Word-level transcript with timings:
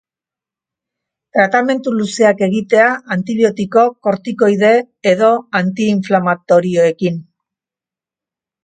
Tratamendu 1.37 1.93
luzeak 1.97 2.41
egitea 2.47 2.87
antibiotiko, 3.17 3.85
kortikoide 4.09 4.73
edo 5.15 5.31
anti-inflamatorioekin. 5.63 7.25